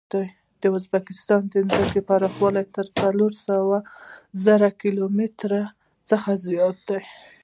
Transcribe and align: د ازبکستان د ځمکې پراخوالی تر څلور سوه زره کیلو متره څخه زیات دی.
د 0.61 0.63
ازبکستان 0.77 1.41
د 1.53 1.53
ځمکې 1.69 2.01
پراخوالی 2.09 2.63
تر 2.75 2.85
څلور 2.99 3.31
سوه 3.47 3.77
زره 4.45 4.69
کیلو 4.81 5.05
متره 5.17 5.61
څخه 6.09 6.29
زیات 6.47 6.77
دی. 6.89 7.01